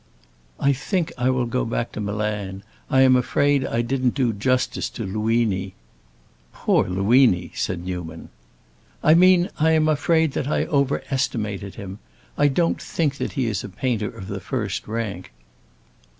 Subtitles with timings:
[0.59, 2.63] "I think I will go back to Milan.
[2.89, 5.73] I am afraid I didn't do justice to Luini."
[6.51, 8.29] "Poor Luini!" said Newman.
[9.03, 11.99] "I mean that I am afraid I overestimated him.
[12.35, 15.31] I don't think that he is a painter of the first rank."